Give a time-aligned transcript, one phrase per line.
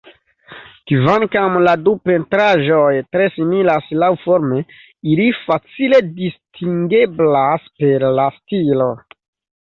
[0.91, 4.61] Kvankam la du pentraĵoj tre similas laŭforme,
[5.15, 8.89] ili facile distingeblas per la stilo.